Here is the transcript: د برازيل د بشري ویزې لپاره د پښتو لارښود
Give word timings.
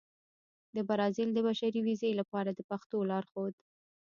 د 0.75 0.77
برازيل 0.87 1.29
د 1.33 1.39
بشري 1.47 1.81
ویزې 1.83 2.11
لپاره 2.19 2.49
د 2.53 2.59
پښتو 2.69 2.97
لارښود 3.09 3.53